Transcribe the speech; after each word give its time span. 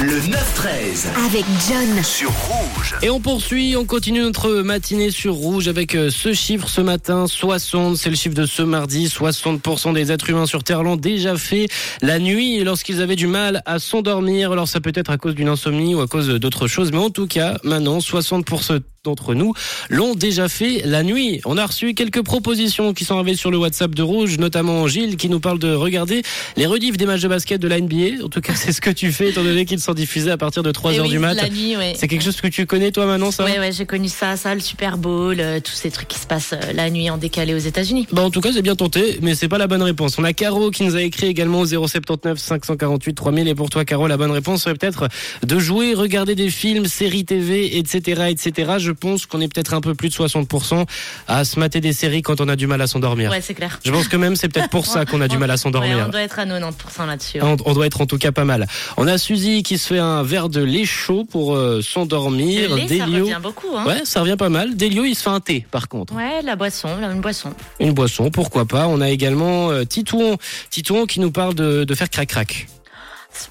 Le 0.00 0.12
9-13 0.12 1.08
avec 1.26 1.44
John. 1.68 2.04
sur 2.04 2.30
Rouge. 2.30 2.94
Et 3.02 3.10
on 3.10 3.18
poursuit, 3.18 3.74
on 3.76 3.84
continue 3.84 4.20
notre 4.20 4.62
matinée 4.62 5.10
sur 5.10 5.34
Rouge 5.34 5.66
avec 5.66 5.96
euh, 5.96 6.08
ce 6.08 6.32
chiffre 6.32 6.68
ce 6.68 6.80
matin, 6.80 7.26
60, 7.26 7.96
c'est 7.96 8.08
le 8.08 8.14
chiffre 8.14 8.34
de 8.36 8.46
ce 8.46 8.62
mardi, 8.62 9.08
60% 9.08 9.94
des 9.94 10.12
êtres 10.12 10.30
humains 10.30 10.46
sur 10.46 10.62
Terre 10.62 10.84
l'ont 10.84 10.94
déjà 10.94 11.36
fait 11.36 11.66
la 12.00 12.20
nuit 12.20 12.62
lorsqu'ils 12.62 13.02
avaient 13.02 13.16
du 13.16 13.26
mal 13.26 13.60
à 13.66 13.80
s'endormir. 13.80 14.52
Alors 14.52 14.68
ça 14.68 14.80
peut 14.80 14.92
être 14.94 15.10
à 15.10 15.16
cause 15.16 15.34
d'une 15.34 15.48
insomnie 15.48 15.96
ou 15.96 16.00
à 16.00 16.06
cause 16.06 16.28
d'autre 16.28 16.68
chose, 16.68 16.92
mais 16.92 16.98
en 16.98 17.10
tout 17.10 17.26
cas, 17.26 17.58
maintenant, 17.64 17.98
60% 17.98 18.78
d'entre 19.08 19.34
nous 19.34 19.54
l'ont 19.88 20.14
déjà 20.14 20.48
fait 20.48 20.82
la 20.84 21.02
nuit. 21.02 21.40
On 21.44 21.56
a 21.56 21.66
reçu 21.66 21.94
quelques 21.94 22.22
propositions 22.22 22.92
qui 22.92 23.04
sont 23.04 23.14
arrivées 23.16 23.36
sur 23.36 23.50
le 23.50 23.58
WhatsApp 23.58 23.94
de 23.94 24.02
Rouge, 24.02 24.38
notamment 24.38 24.86
Gilles 24.86 25.16
qui 25.16 25.28
nous 25.28 25.40
parle 25.40 25.58
de 25.58 25.72
regarder 25.74 26.22
les 26.56 26.66
rediffs 26.66 26.96
des 26.96 27.06
matchs 27.06 27.22
de 27.22 27.28
basket 27.28 27.60
de 27.60 27.68
la 27.68 27.80
NBA. 27.80 28.24
En 28.24 28.28
tout 28.28 28.40
cas, 28.40 28.52
c'est 28.56 28.72
ce 28.72 28.80
que 28.80 28.90
tu 28.90 29.12
fais 29.12 29.30
étant 29.30 29.42
donné 29.42 29.64
qu'ils 29.64 29.80
sont 29.80 29.94
diffusés 29.94 30.30
à 30.30 30.36
partir 30.36 30.62
de 30.62 30.70
3 30.70 30.92
Eh 30.92 30.98
heures 30.98 31.04
oui, 31.06 31.10
du 31.10 31.18
mat. 31.18 31.34
La 31.34 31.48
nuit, 31.48 31.76
ouais. 31.76 31.94
C'est 31.96 32.08
quelque 32.08 32.22
chose 32.24 32.40
que 32.40 32.48
tu 32.48 32.66
connais 32.66 32.92
toi 32.92 33.06
maintenant 33.06 33.30
ça? 33.30 33.44
Ouais, 33.44 33.58
ouais, 33.58 33.72
j'ai 33.72 33.86
connu 33.86 34.08
ça, 34.08 34.36
ça, 34.36 34.54
le 34.54 34.60
Super 34.60 34.98
Bowl, 34.98 35.36
euh, 35.40 35.60
tous 35.60 35.72
ces 35.72 35.90
trucs 35.90 36.08
qui 36.08 36.18
se 36.18 36.26
passent 36.26 36.52
euh, 36.52 36.72
la 36.74 36.90
nuit 36.90 37.08
en 37.10 37.16
décalé 37.16 37.54
aux 37.54 37.58
États-Unis. 37.58 38.06
Bah 38.12 38.22
en 38.22 38.30
tout 38.30 38.40
cas 38.40 38.52
c'est 38.52 38.62
bien 38.62 38.76
tenté, 38.76 39.18
mais 39.22 39.34
c'est 39.34 39.48
pas 39.48 39.58
la 39.58 39.66
bonne 39.66 39.82
réponse. 39.82 40.18
On 40.18 40.24
a 40.24 40.32
Caro 40.32 40.70
qui 40.70 40.84
nous 40.84 40.96
a 40.96 41.02
écrit 41.02 41.26
également 41.26 41.60
au 41.60 41.66
079 41.66 42.38
548 42.38 43.14
3000 43.14 43.48
et 43.48 43.54
pour 43.54 43.70
toi 43.70 43.84
Caro 43.84 44.06
la 44.06 44.16
bonne 44.16 44.30
réponse 44.30 44.62
serait 44.62 44.74
peut-être 44.74 45.08
de 45.44 45.58
jouer, 45.58 45.94
regarder 45.94 46.34
des 46.34 46.50
films, 46.50 46.86
séries 46.86 47.24
TV, 47.24 47.78
etc., 47.78 48.26
etc. 48.30 48.72
Je 48.78 48.92
pense 48.98 49.26
qu'on 49.26 49.40
est 49.40 49.48
peut-être 49.52 49.74
un 49.74 49.80
peu 49.80 49.94
plus 49.94 50.08
de 50.08 50.14
60% 50.14 50.84
à 51.26 51.44
se 51.44 51.58
mater 51.58 51.80
des 51.80 51.92
séries 51.92 52.22
quand 52.22 52.40
on 52.40 52.48
a 52.48 52.56
du 52.56 52.66
mal 52.66 52.80
à 52.82 52.86
s'endormir. 52.86 53.30
Ouais, 53.30 53.40
c'est 53.40 53.54
clair. 53.54 53.78
Je 53.84 53.90
pense 53.90 54.08
que 54.08 54.16
même 54.16 54.36
c'est 54.36 54.48
peut-être 54.48 54.70
pour 54.70 54.86
ça 54.86 55.04
qu'on 55.04 55.20
a 55.20 55.28
du 55.28 55.38
mal 55.38 55.50
à 55.50 55.54
Ouais, 55.54 55.58
s'endormir. 55.58 56.04
on 56.06 56.10
doit 56.10 56.22
être 56.22 56.38
à 56.38 56.44
90% 56.46 57.06
là-dessus. 57.06 57.38
On, 57.42 57.56
on 57.64 57.72
doit 57.74 57.86
être 57.86 58.00
en 58.00 58.06
tout 58.06 58.18
cas 58.18 58.32
pas 58.32 58.44
mal. 58.44 58.66
On 58.96 59.06
a 59.06 59.18
Suzy 59.18 59.62
qui 59.62 59.78
se 59.78 59.88
fait 59.88 59.98
un 59.98 60.22
verre 60.22 60.48
de 60.48 60.62
lait 60.62 60.84
chaud 60.84 61.24
pour 61.24 61.54
euh, 61.54 61.80
s'endormir. 61.82 62.74
Lait, 62.74 62.82
ça 62.82 62.88
Délio, 63.06 63.24
revient 63.26 63.38
beaucoup. 63.42 63.68
Hein. 63.76 63.86
ouais, 63.86 64.00
ça 64.04 64.20
revient 64.20 64.36
pas 64.36 64.48
mal. 64.48 64.76
Délio, 64.76 65.04
il 65.04 65.14
se 65.14 65.22
fait 65.22 65.30
un 65.30 65.40
thé 65.40 65.66
par 65.70 65.88
contre. 65.88 66.14
Ouais, 66.14 66.42
la 66.42 66.56
boisson, 66.56 66.88
une 67.00 67.20
boisson. 67.20 67.52
Une 67.80 67.92
boisson, 67.92 68.30
pourquoi 68.30 68.64
pas. 68.66 68.86
On 68.88 69.00
a 69.00 69.10
également 69.10 69.70
euh, 69.70 69.84
Titouan, 69.84 70.36
Titouan 70.70 71.06
qui 71.06 71.20
nous 71.20 71.30
parle 71.30 71.54
de, 71.54 71.84
de 71.84 71.94
faire 71.94 72.10
crac-crac. 72.10 72.66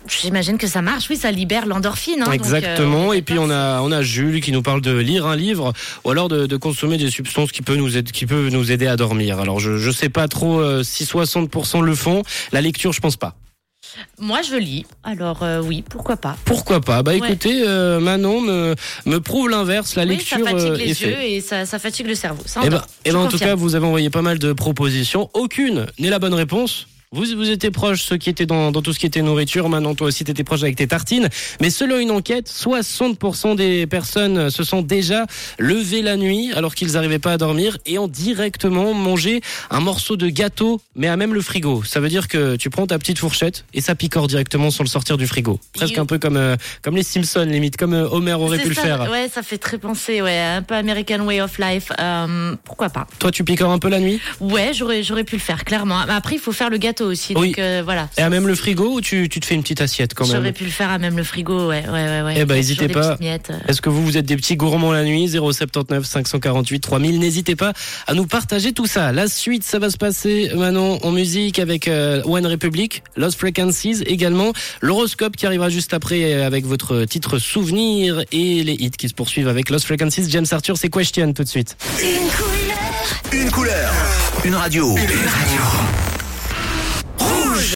J'imagine 0.07 0.57
que 0.57 0.67
ça 0.67 0.81
marche, 0.81 1.09
oui, 1.09 1.17
ça 1.17 1.31
libère 1.31 1.65
l'endorphine. 1.65 2.23
Hein, 2.25 2.31
Exactement. 2.31 3.05
donc, 3.05 3.11
euh, 3.11 3.17
Et 3.17 3.21
puis 3.21 3.39
on 3.39 3.49
a 3.49 3.81
on 3.81 3.91
a 3.91 4.01
Jules 4.01 4.41
qui 4.41 4.51
nous 4.51 4.61
parle 4.61 4.81
de 4.81 4.91
lire 4.97 5.25
un 5.25 5.35
livre 5.35 5.73
ou 6.03 6.09
alors 6.09 6.29
de, 6.29 6.45
de 6.45 6.57
consommer 6.57 6.97
des 6.97 7.09
substances 7.09 7.51
qui 7.51 7.61
peuvent 7.61 7.77
nous 7.77 7.95
aider 7.95 8.11
qui 8.11 8.25
peuvent 8.25 8.49
nous 8.49 8.71
aider 8.71 8.87
à 8.87 8.95
dormir. 8.95 9.39
Alors 9.39 9.59
je 9.59 9.77
je 9.77 9.91
sais 9.91 10.09
pas 10.09 10.27
trop 10.27 10.59
euh, 10.59 10.83
si 10.83 11.03
60% 11.05 11.81
le 11.81 11.95
font. 11.95 12.23
La 12.51 12.61
lecture, 12.61 12.91
je 12.91 12.99
pense 12.99 13.17
pas. 13.17 13.35
Moi, 14.19 14.41
je 14.41 14.55
lis. 14.55 14.85
Alors, 15.03 15.43
euh, 15.43 15.61
oui, 15.61 15.83
pourquoi 15.87 16.17
pas? 16.17 16.35
Pourquoi 16.45 16.81
pas? 16.81 17.03
Bah 17.03 17.15
écoutez, 17.15 17.63
euh, 17.65 17.99
Manon 17.99 18.41
me 18.41 18.75
me 19.05 19.19
prouve 19.19 19.49
l'inverse. 19.49 19.95
La 19.95 20.03
oui, 20.03 20.09
lecture 20.09 20.37
ça 20.37 20.51
fatigue 20.51 20.73
les 20.73 21.01
yeux 21.01 21.21
et 21.21 21.41
ça, 21.41 21.65
ça 21.65 21.79
fatigue 21.79 22.07
le 22.07 22.15
cerveau. 22.15 22.43
Ça 22.45 22.61
Eh 22.63 22.69
ben, 22.69 22.83
eh 23.05 23.11
ben, 23.11 23.17
en 23.17 23.27
tout 23.27 23.37
cas, 23.37 23.55
vous 23.55 23.75
avez 23.75 23.85
envoyé 23.85 24.09
pas 24.09 24.21
mal 24.21 24.39
de 24.39 24.53
propositions. 24.53 25.29
Aucune 25.33 25.85
n'est 25.99 26.09
la 26.09 26.19
bonne 26.19 26.33
réponse. 26.33 26.87
Vous, 27.13 27.23
vous 27.37 27.49
étiez 27.49 27.71
proche, 27.71 28.03
ceux 28.03 28.17
qui 28.17 28.29
étaient 28.29 28.45
dans, 28.45 28.69
dans 28.69 28.81
tout 28.81 28.91
ce 28.91 28.99
qui 28.99 29.05
était 29.05 29.21
nourriture. 29.21 29.69
Maintenant, 29.69 29.95
toi 29.95 30.07
aussi, 30.07 30.25
t'étais 30.25 30.43
proche 30.43 30.63
avec 30.63 30.75
tes 30.75 30.87
tartines. 30.87 31.29
Mais 31.61 31.69
selon 31.69 31.99
une 31.99 32.11
enquête, 32.11 32.49
60% 32.49 33.55
des 33.55 33.87
personnes 33.87 34.49
se 34.49 34.65
sont 34.65 34.81
déjà 34.81 35.25
levées 35.57 36.01
la 36.01 36.17
nuit 36.17 36.51
alors 36.53 36.75
qu'ils 36.75 36.91
n'arrivaient 36.91 37.17
pas 37.17 37.31
à 37.31 37.37
dormir 37.37 37.77
et 37.85 37.97
ont 37.97 38.09
directement 38.09 38.93
mangé 38.93 39.39
un 39.69 39.79
morceau 39.79 40.17
de 40.17 40.27
gâteau, 40.27 40.81
mais 40.97 41.07
à 41.07 41.15
même 41.15 41.33
le 41.33 41.39
frigo. 41.39 41.81
Ça 41.85 42.01
veut 42.01 42.09
dire 42.09 42.27
que 42.27 42.57
tu 42.57 42.69
prends 42.69 42.85
ta 42.85 42.99
petite 42.99 43.19
fourchette 43.19 43.63
et 43.73 43.79
ça 43.79 43.95
picore 43.95 44.27
directement 44.27 44.69
sans 44.69 44.83
le 44.83 44.89
sortir 44.89 45.15
du 45.15 45.27
frigo. 45.27 45.61
Presque 45.73 45.95
You. 45.95 46.01
un 46.01 46.05
peu 46.05 46.19
comme, 46.19 46.35
euh, 46.35 46.57
comme 46.81 46.97
les 46.97 47.03
Simpsons, 47.03 47.45
limite, 47.45 47.77
comme 47.77 47.93
euh, 47.93 48.09
Homer 48.09 48.33
aurait 48.33 48.59
pu 48.59 48.67
le 48.67 48.75
faire. 48.75 49.09
Ouais, 49.09 49.29
ça 49.33 49.43
fait 49.43 49.57
très 49.57 49.77
penser, 49.77 50.21
ouais, 50.21 50.39
un 50.39 50.61
peu 50.61 50.75
American 50.75 51.21
Way 51.21 51.39
of 51.39 51.57
Life. 51.57 51.89
Euh, 52.01 52.53
pourquoi 52.65 52.89
pas 52.89 53.07
Toi, 53.17 53.31
tu 53.31 53.45
picores 53.45 53.71
un 53.71 53.79
peu 53.79 53.87
la 53.87 54.01
nuit? 54.01 54.19
Ouais, 54.41 54.71
j'aurais, 54.73 55.03
j'aurais 55.03 55.23
pu 55.23 55.35
le 55.35 55.41
faire, 55.41 55.63
clairement. 55.63 55.99
Après, 55.99 56.35
il 56.35 56.41
faut 56.41 56.51
faire 56.51 56.69
le 56.69 56.77
gâteau 56.77 56.96
aussi. 57.05 57.33
Oui. 57.35 57.49
Donc, 57.49 57.59
euh, 57.59 57.81
voilà. 57.83 58.09
Et 58.17 58.21
à 58.21 58.29
même 58.29 58.47
le 58.47 58.55
frigo 58.55 58.93
ou 58.93 59.01
tu, 59.01 59.29
tu 59.29 59.39
te 59.39 59.45
fais 59.45 59.55
une 59.55 59.61
petite 59.61 59.81
assiette 59.81 60.13
quand 60.13 60.25
même? 60.27 60.35
J'aurais 60.37 60.51
pu 60.51 60.65
le 60.65 60.69
faire 60.71 60.89
à 60.89 60.97
même 60.97 61.17
le 61.17 61.23
frigo, 61.23 61.67
ouais, 61.69 61.83
ouais, 61.85 61.91
ouais. 61.91 62.21
ouais. 62.21 62.33
Eh 62.35 62.45
ben, 62.45 62.45
Toujours 62.45 62.57
hésitez 62.57 62.87
des 62.87 62.93
pas. 62.93 63.17
euh. 63.21 63.37
Est-ce 63.67 63.81
que 63.81 63.89
vous, 63.89 64.03
vous 64.03 64.17
êtes 64.17 64.25
des 64.25 64.35
petits 64.35 64.55
gourmands 64.55 64.91
la 64.91 65.03
nuit? 65.03 65.27
079 65.29 66.05
548 66.05 66.79
3000. 66.79 67.19
N'hésitez 67.19 67.55
pas 67.55 67.73
à 68.07 68.13
nous 68.13 68.25
partager 68.25 68.73
tout 68.73 68.85
ça. 68.87 69.11
La 69.11 69.27
suite, 69.27 69.63
ça 69.63 69.79
va 69.79 69.89
se 69.89 69.97
passer, 69.97 70.51
Manon, 70.55 70.99
en 71.03 71.11
musique 71.11 71.59
avec 71.59 71.87
euh, 71.87 72.21
One 72.25 72.45
Republic, 72.45 73.03
Lost 73.15 73.39
Frequencies 73.39 74.03
également. 74.05 74.51
L'horoscope 74.81 75.35
qui 75.35 75.45
arrivera 75.45 75.69
juste 75.69 75.93
après 75.93 76.41
avec 76.41 76.65
votre 76.65 77.05
titre 77.05 77.39
souvenir 77.39 78.23
et 78.31 78.63
les 78.63 78.73
hits 78.73 78.91
qui 78.91 79.07
se 79.09 79.13
poursuivent 79.13 79.47
avec 79.47 79.69
Lost 79.69 79.85
Frequencies. 79.85 80.25
James 80.29 80.45
Arthur, 80.51 80.77
c'est 80.77 80.89
Question 80.89 81.31
tout 81.31 81.43
de 81.43 81.47
suite. 81.47 81.77
Une 83.31 83.51
couleur. 83.51 83.93
Une 84.43 84.55
radio. 84.55 84.89
Une 84.95 85.03
radio. 85.03 86.16